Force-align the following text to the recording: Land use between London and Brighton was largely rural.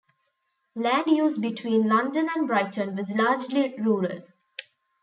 Land 0.73 1.05
use 1.09 1.37
between 1.37 1.87
London 1.87 2.27
and 2.35 2.47
Brighton 2.47 2.95
was 2.95 3.11
largely 3.11 3.75
rural. 3.77 4.23